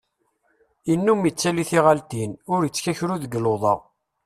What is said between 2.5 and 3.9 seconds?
ur ittkakru deg luḍa.